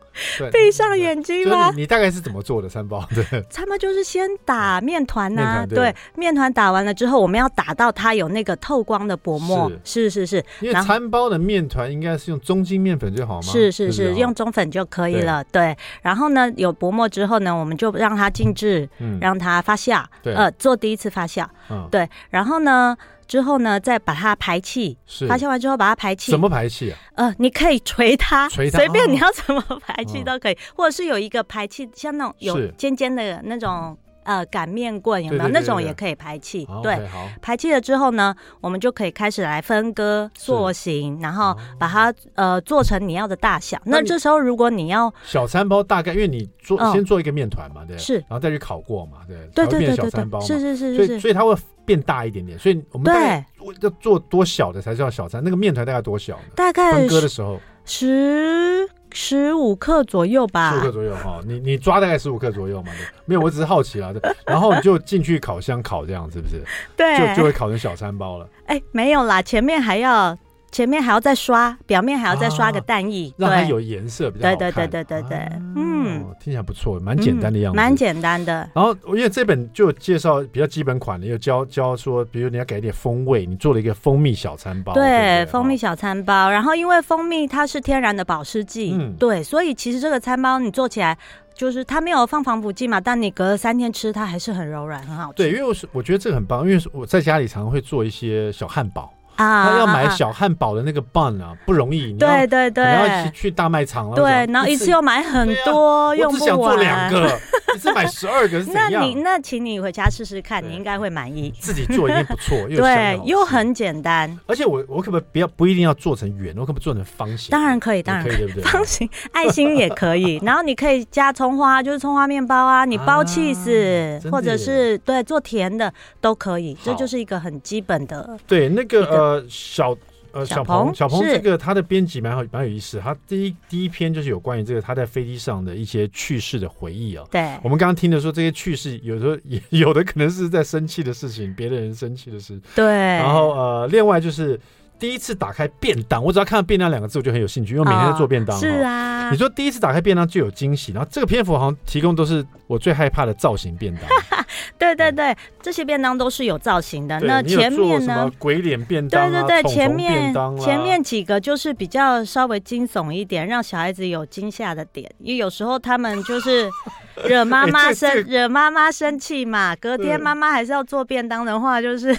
[0.52, 1.70] 闭上眼睛吗？
[1.76, 3.06] 你，大概是怎么做的餐包？
[3.14, 10.38] 对，餐包就是先打面团呐，对，面团打完了之后，我们要打到它有那个透光的薄膜，是是是。
[10.38, 13.42] 是因为餐包的面团应该是用中筋面粉就好吗？
[13.42, 15.42] 是是是，用中粉就可以了。
[15.44, 18.88] 对，然后呢，有薄膜之后呢，我们就让它静置，
[19.20, 21.46] 让它发酵，呃，做第一次发酵。
[21.90, 24.96] 对，然后呢，之后呢，再把它排气。
[25.06, 26.30] 是，发酵完之后把它排气。
[26.30, 26.98] 怎么排气啊？
[27.16, 33.96] 呃，你可以捶它，捶它，随便你要怎么排气都可以，或者是有一个排气，像那种有尖尖的那种。
[34.30, 36.64] 呃，擀面棍有没有那种也可以排气？
[36.84, 37.00] 对，
[37.42, 43.76] 排气了之后呢，我们就可以开始来分割塑形，然后把它呃做成你要的大小。
[43.84, 51.52] 那这时候如果你要小餐包，大概因为你做先做一个面团嘛，对，是，然后再去烤过嘛，对，对对对对对，是是是，所以所以它会
[51.84, 52.56] 变大一点点。
[52.56, 53.44] 所以我们对
[53.80, 55.42] 要做多小的才叫小餐？
[55.42, 56.38] 那个面团大概多小？
[56.54, 58.88] 大概分割的时候十。
[59.12, 62.92] 十五克左右吧，十五克左右哈，你你抓大概十五克左右嘛？
[62.96, 64.12] 对，没有，我只是好奇啊。
[64.46, 66.62] 然后你就进去烤箱烤，这样是不是？
[66.96, 68.48] 对，就就会烤成小餐包了。
[68.66, 70.36] 哎、欸，没有啦，前面还要。
[70.72, 74.58] 前面还要再刷，表面还要再刷个蛋液，让它有颜色比较好看。
[74.58, 75.38] 对对对对对对，
[75.74, 78.68] 嗯，听起来不错，蛮简单的样子，蛮简单的。
[78.72, 84.94] 然后因为这本就介绍比较基本款的，又教教说，比如你要给一点风味，你做了一个蜂蜜小餐包。
[84.94, 86.50] 对，蜂蜜小餐包。
[86.50, 91.18] 然后因为蜂蜜它是天然的保湿剂，对，所以其实这个餐包你做起来
[91.52, 95.36] 就是它没有放防腐剂嘛，但你隔了三天吃它还是很柔软，很好吃。
[95.36, 99.12] 对，因为我是我觉得这个很棒，因为我在家里常常会做一些小汉堡。
[99.40, 102.12] 他要买小汉堡的那个 bun 啊，不容易。
[102.14, 104.14] 对对对，然后去大卖场了。
[104.16, 106.38] 对，然后一次又买很多，用不完。
[106.38, 107.38] 我只想做两个，
[107.74, 108.90] 一次买十二个是怎样？
[108.92, 111.52] 那你那请你回家试试看，你应该会满意。
[111.60, 114.38] 自己做一定不错， 对，又很简单。
[114.46, 117.50] 而且我我可不可以不要不一定要做成圆，我可不可以做成方形？
[117.50, 118.62] 当然可以，当然可以，对不对？
[118.70, 120.40] 方形、爱心也可以。
[120.42, 126.76] 然后你可以加葱花，就是葱花面包啊，你包 cheese，或者是对做甜的都可以。
[126.82, 128.38] 这就是一个很基本的。
[128.46, 129.96] 对，那个呃小。
[130.32, 133.00] 呃，小鹏，小鹏这个他的编辑蛮好，蛮有意思。
[133.00, 137.24] 他第一第一篇就是有关于这个他在飞机上的一些趣事的回忆啊。
[137.32, 142.56] 对，我们刚刚听的说这些趣事，有时候也有的可能是在生气的事情，别的人生气的事。
[142.76, 142.86] 对。
[142.86, 144.56] 然后呃，另外就是
[145.00, 148.56] 第一次打开便当，我只要看到便当两个字，我就很有兴趣，因为每天在做便当。
[148.56, 149.32] 是啊。
[149.32, 154.04] 你说第一次打开便当就有惊喜，然后这个篇幅好像提供都是我最害怕的造型便当。
[154.78, 157.18] 对对对，这些便当都是有造型的。
[157.18, 158.30] 那前面呢？
[158.38, 159.28] 鬼脸便当。
[159.28, 165.10] 对对对，前面前面几个就是比较稍微惊悚一点，让小孩子有惊吓的点。
[165.18, 166.70] 因为有时候他们就是
[167.26, 172.16] 惹妈妈生惹妈妈生气嘛，隔天妈妈还是要做便当的话，就是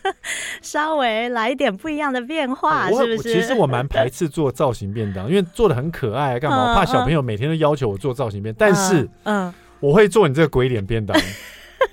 [0.62, 3.34] 稍微来一点不一样的变化，是不是？
[3.34, 6.70] 其实我蛮排斥做造型便当，因为做的很可爱，干嘛？
[6.70, 8.68] 我怕小朋友每天都要求我做造型便当。
[8.68, 11.16] 但是，嗯，我会做你这个鬼脸便当。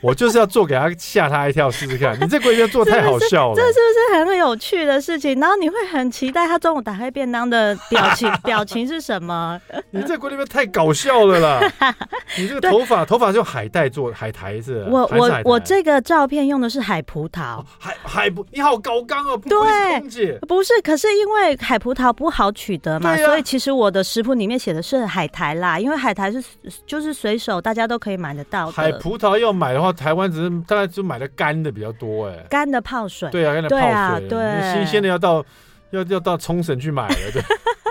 [0.01, 5.39] 我就是要做给他吓他一跳试试看，你这鬼脸做太 好笑了，这是不是很有趣的事情？
[5.39, 9.59] 然后你会很期待他中午打开便当的表情， 表情是什么？
[9.89, 11.73] 你这鬼脸太搞笑了啦！
[12.37, 14.85] 你这个头发头发是用海带做海苔是？
[14.89, 20.39] 我我我这个照片用的是海葡萄，海海葡你好高刚哦，不愧是空姐。
[20.47, 26.43] 不是，可是因为海葡萄不好取得嘛，所以其实我的食谱里面写的是海苔啦，因为海苔是
[26.85, 28.71] 就是随手大家都可以买得到的。
[28.73, 29.86] 海葡萄要买的话。
[29.91, 35.43] 台湾只是大概就买的干的比较多，哎，干的泡水，对啊，干的泡水，对，新鲜的要到
[35.91, 37.41] 要要到冲绳去买了，对，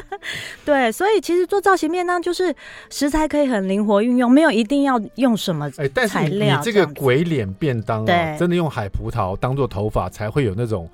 [0.64, 2.54] 对，所以其实做造型便当就是
[2.90, 5.70] 食材可以很灵活运用，没有一定要用什么。
[5.78, 10.88] 哎，但是你这个鬼脸便当啊，真的用海葡萄当做头发才会有那种。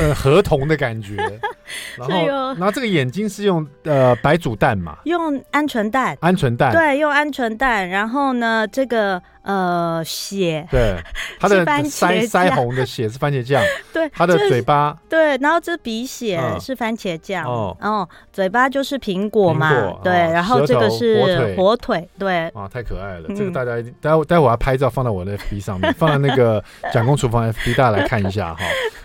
[0.00, 1.16] 呃，合同的感觉，
[1.98, 10.94] 然后，然后这个眼睛是用呃白煮蛋嘛，用鹌鹑蛋，鹌鹑蛋，对，用鹌鹑蛋，然后呢，这个呃血，对，
[11.40, 13.62] 它的腮腮红的血是番茄酱，
[13.94, 28.60] 对，它的嘴巴，对，然后这鼻血是番茄酱，哦，嘴巴就是苹果嘛，对，然后这个是火腿，对，啊，太可爱了，这个大家待会待会儿要拍照放到我的 FB 上面，放在那个蒋公厨房 FB，大家来看一下哈。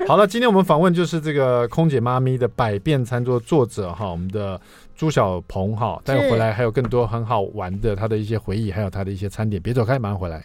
[0.06, 4.60] 好了，今天我们访问就是这个空姐妈咪的百变餐桌作者哈，我们的
[5.04, 10.42] 朱小鹏哈，待会回来还有更多很好玩的他的一些回忆，还有他的一些餐点，别走开，马上回来。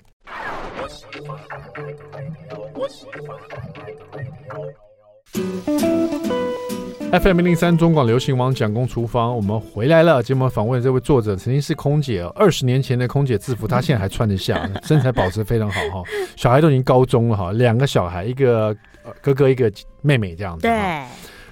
[7.20, 10.20] FM 零零三中广流行王蒋公厨房，我们回来了。
[10.20, 16.02] 今天我们访问的这位作者，曾经是空姐，二十年前的空姐制服，她现在还穿得下， 身材保持非常好哈。
[16.34, 18.76] 小孩都已经高中了哈，两个小孩，一个
[19.22, 20.62] 哥哥，一个妹妹这样子。
[20.62, 21.04] 对。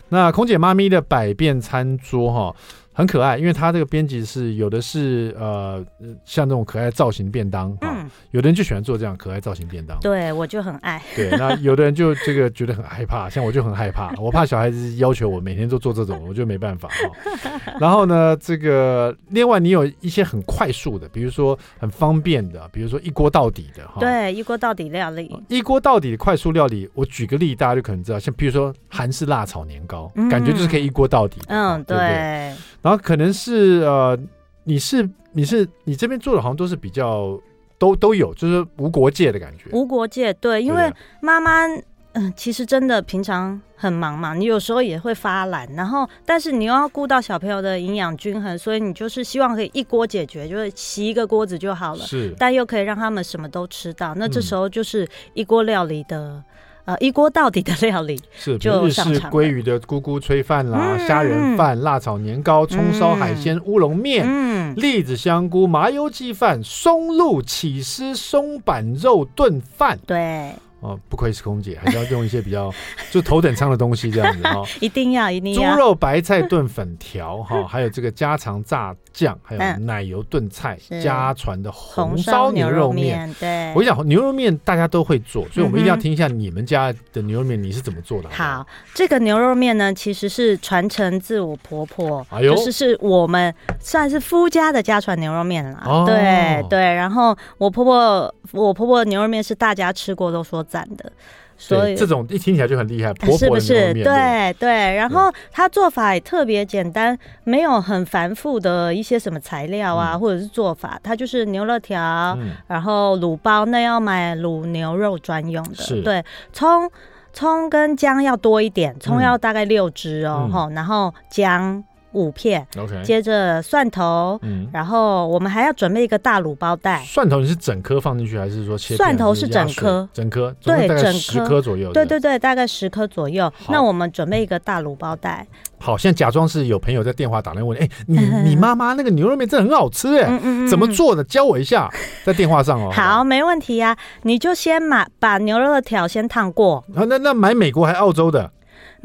[0.08, 2.56] 那空姐妈咪的百变餐桌哈，
[2.96, 5.84] 很可爱，因为它这个编辑是有的是呃
[6.24, 9.98] 像这种可爱造型便当啊，嗯、有的人就喜欢做这样可爱造型便当。
[10.00, 11.02] 对，我就很爱。
[11.14, 17.76] 对，那有的人就这个觉得很害怕， 像我就很害怕，我怕小孩子要求我每天都做这种，我就没办法哈。
[17.78, 24.00] 然后呢，这个另外你有一些很快速的，比如说很方便的，比如说一锅到底的哈。
[24.00, 25.30] 对，一锅到底料理。
[25.48, 31.42] 一锅到底的快速料理，我举个例，大家就可能知道，像比如说韩式辣炒年糕，嗯、感觉就是可以一锅到底。
[31.48, 31.96] 嗯，对。
[31.98, 34.16] 对然后可能是呃，
[34.62, 37.36] 你是你是你这边做的好像都是比较
[37.78, 39.64] 都都有，就是无国界的感觉。
[39.72, 40.88] 无国界，对，因为
[41.20, 56.40] 妈妈嗯、呃，其实真的平常很忙嘛，你有时候也会发懒，然后但是你又要顾到小朋友的营养均衡，所以你就是希望可以一锅解决，就是洗一个锅子就好了，是，但又可以让他们什么都吃到，那这时候就是一锅料理的。
[56.86, 69.98] 呃，一锅到底的料理是，就日式鲑鱼的咕咕炊饭啦，虾、嗯、仁饭、辣炒年糕、葱烧海鲜、乌龙面、嗯、栗子香菇麻油鸡饭、松露起司松板肉炖饭。
[70.06, 70.52] 对。
[70.86, 72.72] 哦，不愧是空姐，还是要用一些比较
[73.10, 74.66] 就头等舱的东西这样子哈、哦。
[74.80, 75.72] 一定要，一定要。
[75.72, 83.34] 猪肉白菜炖粉条哈、哦，还有这个家常炸酱，还有奶油炖菜，嗯、家传的红烧牛肉面。
[83.40, 88.66] 对，我跟你讲牛肉面大家都会做，所以我们一定要听一下你们家的牛肉面你是怎么做的好好。
[88.94, 95.82] 这个牛肉面呢，其实是传承自我婆婆，就是是我们算是夫家的家传牛肉面了。
[95.86, 100.66] 哦、对对，然后我婆婆，我婆婆牛肉面是大家吃过都说。
[100.76, 101.10] 赞的，
[101.56, 103.94] 所以这种一听起来就很厉害，婆婆是不是？
[103.94, 104.54] 对。
[104.58, 111.98] 对，然后它做法也特别简单，没有很繁复的一些什么材料啊，嗯、或者是做法，它就是牛肉条，
[112.38, 116.90] 嗯、然后卤包，那要买卤牛肉专用的，对，葱
[117.32, 121.82] 葱跟姜要多一点，葱要大概六支哦，嗯、然后姜。
[122.12, 127.02] 五片，OK，接着蒜头，嗯，然后我们还要准备一个大卤包袋。
[127.04, 128.96] 蒜头你是整颗放进去，还是说切？
[128.96, 131.92] 蒜头是整颗，整颗，对，整十颗左右。
[131.92, 133.52] 对对对，大概十颗左右。
[133.68, 135.46] 那我们准备一个大卤包袋。
[135.78, 140.26] 好，现在假装是有朋友在电话打来问，哎，你 你妈妈那个牛肉面真的很好吃哎，
[140.66, 141.22] 怎么做的？
[141.24, 141.92] 教我一下，
[142.24, 142.90] 在电话上哦。
[142.96, 146.82] 好，没问题呀，你就先买把牛肉的条先烫过。
[146.94, 148.50] 啊，那那买美国还澳洲的？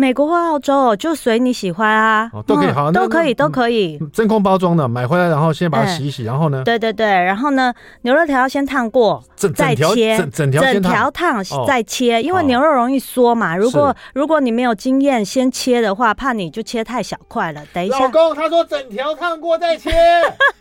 [0.02, 4.00] 美国或澳洲就随你喜欢啊，都可以，好，都可以，都可以。
[4.12, 6.64] 真空包装的买回来，然后先把它洗一洗，然后呢？
[6.64, 13.56] 对对对，然后呢，牛肉条要先烫过，再切，整条整条烫再切，因为牛肉容易缩嘛。
[13.56, 17.62] 如果如果你没有经验，先切的话，怕你就切太小块了。
[17.72, 19.92] 等一下，老公他说整条烫过再切，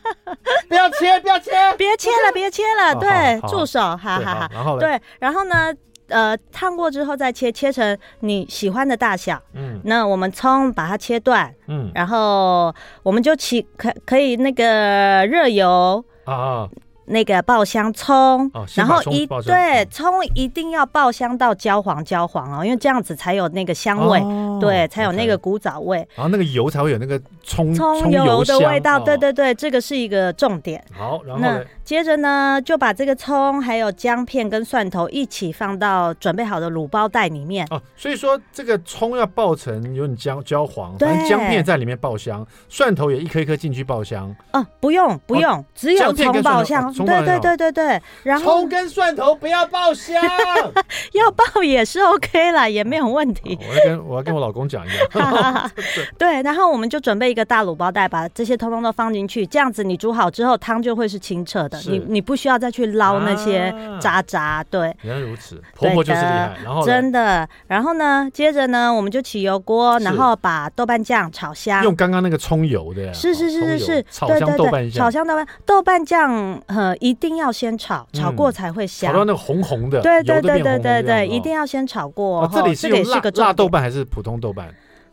[0.68, 4.50] 不要切，不要切，别切了，别切了，对，住手，哈哈哈。
[4.53, 5.72] 然后对，然后呢？
[6.11, 9.40] 呃，烫过之后再切，切成你喜欢的大小。
[9.55, 11.53] 嗯，那我们葱把它切断。
[11.68, 16.35] 嗯，然后我们就起可可以那个热油啊。
[16.35, 16.68] 啊
[17.11, 30.83] 那个爆香葱，哦、然后一对葱一定要爆香到焦黄焦黄哦，因为这样子才有那个香味，哦、对，才有那个古早味，然后那个油才会有那个葱葱油的味道，对对对，这个是一个重点。
[30.96, 37.66] 好，然后那接着呢，就把这个葱还有姜片跟蒜头一起放到准备好的卤包袋里面。
[37.70, 44.33] 哦，所以说这个葱要爆成有点焦焦黄，对，姜片在里面爆香，蒜头也一颗一颗进去爆香。
[44.53, 46.92] 哦，不用不用，哦、只有葱爆香。
[47.07, 50.23] 对对对对对，然后葱跟蒜头不要爆香，
[51.13, 53.59] 要爆也是 OK 啦，也没有问题。
[53.69, 55.71] 我要跟我要跟我老公讲一下。
[56.19, 64.65] 对，然后我们就准备一个大卤包袋，把这些通通都放进去，这样子你煮好之后汤就会是清澈的，你你不需要再去捞那些渣渣。
[64.71, 66.57] 对，原来如此，婆婆就是厉害。
[66.65, 77.31] 然后真的，然后呢，接着呢，我们就起油锅，然后把豆瓣酱炒香，用刚刚那个葱油的，是是是是是，炒香豆瓣酱，炒香豆瓣豆瓣酱，呃，一定。
[77.31, 79.12] 一定要先炒，炒过才会香。
[79.12, 82.51] 炒到那个红红的，对对对对对对，一定要先炒过。
[82.53, 83.05] 这里是用
[83.37, 84.69] 辣豆瓣还是普通豆瓣？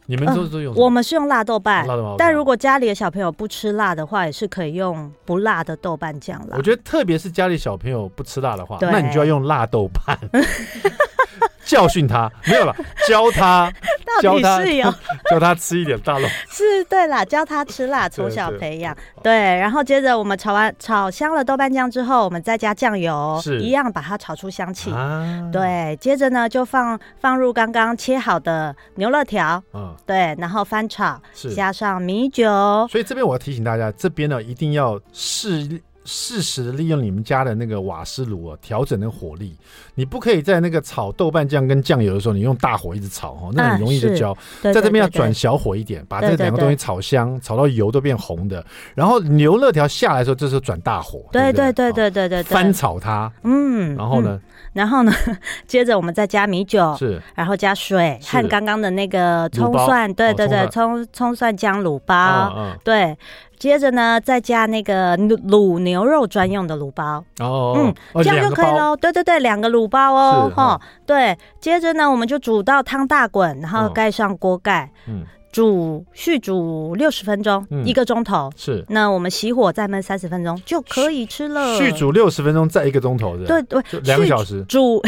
[0.08, 0.73] 你们都是用？
[0.73, 1.86] 我们是用辣豆瓣，
[2.17, 6.56] 但如果家里的小朋友不吃辣的话，也是可以用不辣的豆瓣酱啦。
[6.58, 10.17] 我觉得特别是家里小朋友不吃辣的话，那你就要用辣豆瓣。
[11.67, 12.75] 教训他没有了，
[13.08, 13.71] 教他，
[14.21, 14.93] 到底是有。
[15.30, 18.95] 教他吃一点大肉，是对啦，教他吃辣，从小培养。
[19.21, 23.60] 对，然后接着我们炒完炒香了豆瓣酱之后，我们再加酱油，是。
[23.60, 24.93] 一样把它炒出香气。
[25.51, 31.21] 对，接着呢就放放入刚刚切好的牛肋条，嗯，对，然后翻炒，
[31.53, 32.45] 加上米酒。
[32.89, 39.55] 所以这边我要提醒大家，这边呢一定要适适时的利用你们家的那个瓦斯炉啊，调整那个火力。
[39.93, 44.35] 你不可以在那个炒豆瓣酱跟酱油的时候，你用大火一直炒哈，那很容易就焦。
[44.61, 48.65] 在这边要转小火一点，把这两个东西炒香，炒到油都变红的。
[48.95, 51.25] 然后牛肋条下来的时候，这时候转大火。
[51.31, 53.29] 对对对对对对，翻炒它。
[53.43, 54.39] 嗯，然后呢？
[54.77, 55.11] 然后呢？
[55.65, 63.17] 接着我们再加米酒，是，然后加水和刚刚的那个葱蒜，对对对，葱葱蒜姜卤包，对。
[63.57, 67.23] 接着呢，再加那个卤牛肉专用的卤包。
[67.39, 68.95] 哦，嗯，这样就可以喽。
[68.95, 71.35] 对对对，两个卤包哦，哈，对。
[71.59, 78.51] 接着呢，我们就煮到汤大滚，然后盖上锅盖，嗯，煮续煮六十分钟，一个钟头。
[78.55, 78.86] 是。
[78.89, 81.77] 那我们熄火再焖三十分钟就可以吃了。
[81.77, 84.63] 续煮六十分钟再一个钟头的，对对，两个小时。
[84.69, 85.01] 煮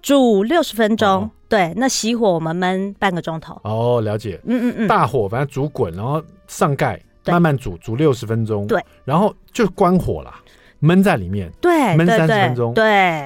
[0.00, 1.72] 煮六十分钟，对。
[1.76, 3.60] 那熄火我们焖半个钟头。
[3.64, 4.40] 哦，了解。
[4.44, 4.88] 嗯嗯嗯。
[4.88, 7.00] 大火反正煮滚，然后上盖。
[7.24, 8.66] 慢慢煮，煮六十分钟。
[8.66, 10.34] 对，然后就关火了，
[10.82, 11.50] 焖在里面。
[11.60, 12.74] 对，焖三十分钟。
[12.74, 12.84] 对，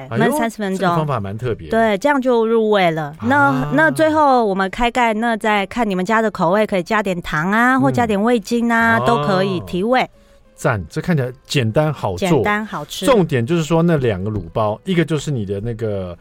[0.09, 0.87] 焖三十分钟。
[0.95, 1.69] 方法蛮特别。
[1.69, 3.15] 对，这样就入味了。
[3.23, 10.07] 那那最后我们开盖，那再看你们家的口味，可以加点糖啊，或加点味精啊，都可以提味。
[10.55, 13.05] 赞，这看起来简单好做，简单好吃。
[13.05, 16.17] 重点就是说那两个卤包，一个就是你的那个。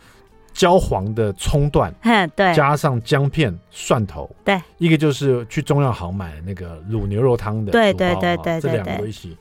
[0.56, 9.36] 焦黄的葱段， 嗯对，加上姜片、蒜头，对，一个就是去中药行买那个卤牛肉汤的，对对对对，这两个一起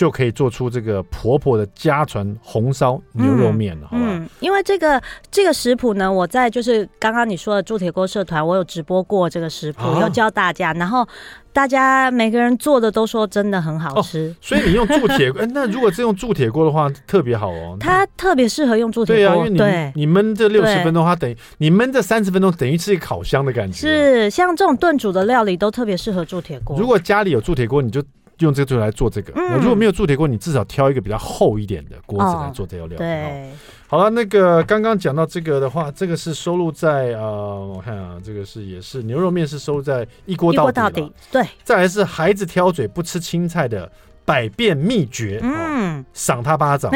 [0.00, 4.02] 就可以做出这个婆婆的家传红烧牛肉面了，好吧？
[4.02, 4.98] 嗯，因为这个
[5.30, 11.06] 这个食谱呢，我在就是刚刚你说的铸铁锅社团，我有直播过这个食谱，有教大家，然后。
[11.52, 17.76] 大家每个人做的都说真的很好吃，所以你用铸铁锅， 那如果是用铸铁锅的话，特别好哦。
[17.80, 23.78] 它特别适合用铸铁锅，对啊，因为你你焖这六十分钟，它等于你焖这三十分钟，等于是一个烤箱的感觉。
[23.78, 26.78] 是，像这种炖煮的料理都特别适合铸铁锅。
[26.78, 28.00] 如果家里有铸铁锅，你就
[28.40, 29.32] 用这个来做这个。
[29.58, 32.96] 如果没有铸铁锅，你至少挑一个比较厚一点的锅子来做这道料理。
[32.96, 33.50] 对。
[33.86, 41.12] 好了，那个刚刚讲到这个的话，这个是收录在呃，我看啊，这个是也是牛肉面是收录在一锅到底，到底。
[41.32, 43.90] 对，再来是孩子挑嘴不吃青菜的
[44.24, 46.92] 百变秘诀，嗯，赏他巴掌。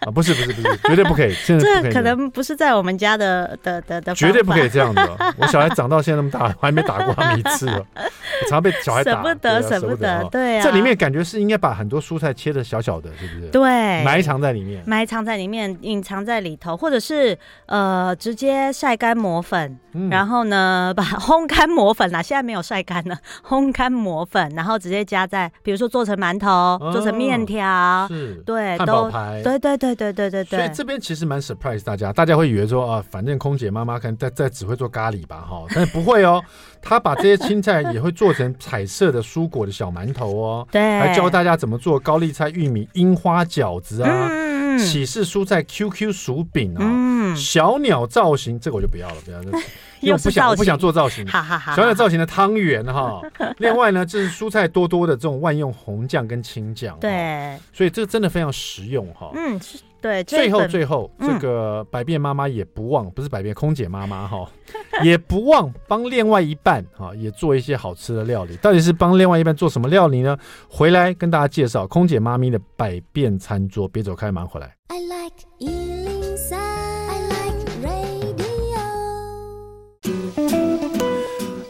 [0.06, 1.32] 啊，不是不是不是，绝对不可以！
[1.34, 5.16] 现在这可能不是在我们家的的的的，绝对不可以这样的。
[5.36, 7.84] 我小孩长到现在那么大，我还没打过他们一次哦。
[7.96, 10.24] 我常被小孩打，舍不得，舍不得。
[10.30, 13.48] 对啊，这里面感觉是应该把很多蔬菜切的小小的，是不是？
[13.50, 19.76] 对，埋藏在里面，埋藏在里面，隐藏在里头，或者是呃，直接晒干磨粉，
[20.10, 29.10] 然后呢，把烘干磨粉啦，现在没有晒干了，烘干磨粉，然后直接加在，比如说做成馒头，做成面条，是，对，都，
[29.42, 29.87] 对对对。
[29.94, 36.42] 对对对对对，所以这边其实蛮 surprise 大家，大家会以为说啊，反正空姐妈妈可能在在只会做咖喱吧哈，但是不会哦，
[36.80, 44.28] 她把这些青菜也会做成彩色的蔬果的小馒头哦，对，还教大家怎么做高丽菜玉米樱花饺子啊，
[44.78, 49.46] 喜事蔬菜 QQ 薯饼啊，嗯、小鸟造型这个我就不要了，不要了。
[50.00, 53.20] 因为我不想，我不想做造型，小鸟造型的汤圆哈。
[53.58, 59.32] 另外呢，就是蔬菜多多的这种万用红酱跟青酱，对，所以这个真的非常实用哈。
[59.34, 59.58] 嗯，
[60.00, 60.22] 对。
[60.24, 64.48] 最后最后，这个百变妈妈也不忘，不是百变空姐妈妈哈，
[65.02, 68.56] 也不忘帮另外一半哈也做一些好吃的料理。
[68.56, 70.36] 到底是帮另外一半做什么料理呢？
[70.68, 73.88] 回来跟大家介绍空姐妈咪的百变餐桌。
[73.88, 74.74] 别走开，马上回来。
[74.88, 76.17] I like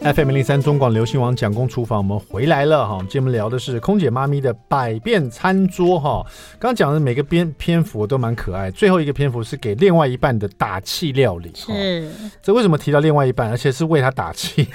[0.01, 2.93] FM 零三中广流行网蒋公厨房，我们回来了哈。
[2.93, 6.25] 我们今天聊的是空姐妈咪的百变餐桌哈。
[6.57, 11.51] 刚刚讲的每个篇篇幅都蛮可爱，最后一个篇幅是给另外一半的打气料理。
[11.53, 12.09] 是，
[12.41, 14.69] 这为什么提到另外一半，而且是为他打气？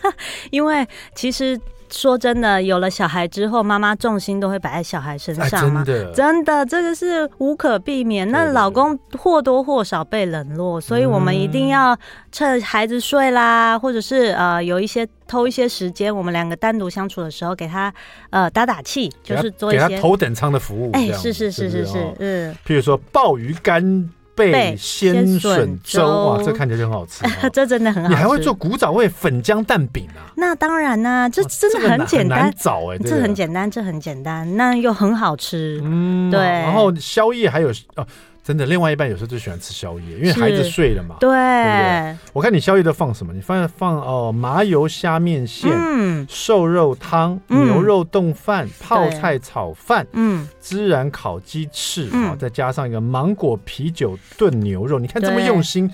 [0.50, 1.60] 因为其实。
[1.90, 5.84] 说真的，有了小孩之后，妈妈重心都会摆在小孩身上嘛。
[5.84, 8.30] 真的，真的，这个是无可避免。
[8.30, 11.96] 那老公或多或少被冷落，所以我们一定要
[12.30, 17.92] 趁孩子睡啦，或者是呃有一些偷一些时间，我们两个单独相处的时候，给他
[18.30, 20.90] 呃打打气，就是做一些给他头等舱的服务。
[20.92, 22.54] 哎，是是是是是，嗯。
[22.66, 24.10] 譬如说鲍鱼干。
[24.40, 28.14] 贝鲜笋粥哇，这看起来就很好吃， 这真的很好吃。
[28.14, 30.32] 你还会做古早味粉浆蛋饼啊？
[30.36, 35.80] 那当然啦，这真的很简单，早哎，这很简单，这很简单，那又很好吃。
[35.84, 36.40] 嗯，对。
[36.40, 38.06] 然后宵夜还有哦，
[38.42, 41.16] 真的，另外一半有时候就喜欢吃宵夜，因为孩子睡了嘛。
[41.20, 42.16] 对，对对？
[42.32, 43.32] 我看你宵夜都放什么？
[43.32, 54.98] 你放放哦，麻油虾面线、嗯、瘦肉汤、牛肉冻饭、嗯、泡菜炒饭、嗯，孜然烤鸡翅啊、嗯，再加上一个芒果啤酒炖牛肉。
[54.98, 55.90] 你看这么用心。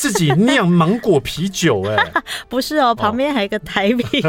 [0.00, 2.12] 自己酿芒果啤酒哎、欸，
[2.48, 4.22] 不是哦，旁边还有一个台啤，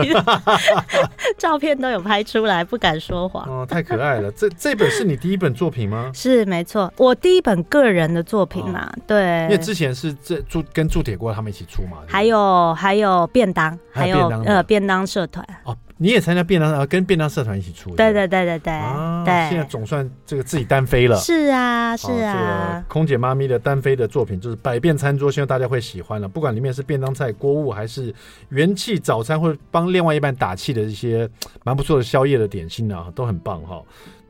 [1.40, 3.48] 照片都有拍出来，不敢说谎。
[3.48, 4.30] 哦，太可爱了！
[4.34, 6.12] 这这本是你第一本作品吗？
[6.14, 8.86] 是，没错，我第一本个人的作品嘛。
[8.86, 12.00] 哦、对，因为之前是这铸跟铸铁锅他们一起出嘛。
[12.06, 15.74] 还有还有便当，还有，还有呃便当社团哦。
[16.02, 17.98] 你也参加便当，跟便当社团一起出的。
[17.98, 18.74] 对对对对对。
[18.74, 19.50] 啊，对。
[19.50, 21.16] 现在总算这个自己单飞了。
[21.18, 22.34] 是啊，是啊。
[22.34, 26.28] 这个空姐妈咪的单飞的作品就是百变餐桌，希望大家会喜欢了。
[26.28, 28.12] 不管里面是便当菜、锅物，还是
[28.50, 31.30] 元气早餐，或者帮另外一半打气的一些
[31.64, 33.80] 蛮不错的宵夜的点心啊，都很棒哈。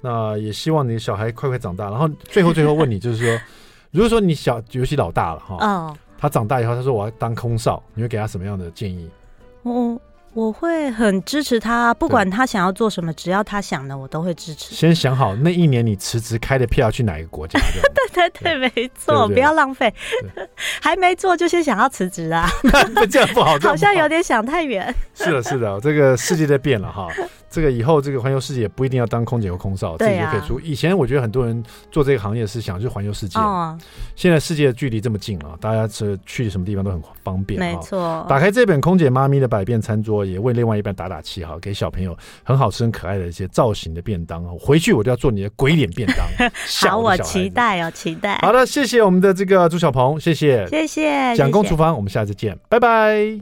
[0.01, 1.89] 那也希望你小孩快快长大。
[1.89, 3.41] 然后最后最后问你，就是说，
[3.91, 9.09] 如果说你小尤其老大了哈，哦，他长大以后他说我要当空少，你会给他什么样的建议？
[9.63, 9.97] 哦。
[10.33, 14.73] 我会很支持他，不管他想要做什么，只要他想的，我都会支持。
[14.73, 17.59] 先想好那一年你辞职开的票去哪一个国家？
[18.13, 19.93] 对对对，没错，不要浪费。
[20.81, 22.49] 还没做就先想要辞职啊？
[22.93, 24.93] 那这样不好，好像有点想太远。
[25.13, 27.07] 是的，是的，这个世界在变了哈。
[27.51, 30.59] 这个以后这个环游世界也不一定要当空姐和空少，自己就可以出。
[30.61, 33.37] 以前我觉得很多人做这个行业是想去环游世界，
[34.15, 37.59] 现在世界的距离这么近了，大家是去什么地方都很方便。
[37.59, 44.43] 没错，打开这本《空姐妈咪的百变餐桌》，也为另外一半打打气哈，给小朋友很好吃、很可爱的一些造型的便当。
[44.57, 46.49] 回去我就要做你的鬼脸便当。
[46.89, 48.39] 好，我期待哦，期待。
[48.41, 51.35] 好的，谢谢我们的这个朱小鹏，谢谢，谢谢。
[51.35, 53.37] 蒋公厨房，我们下次见，拜拜。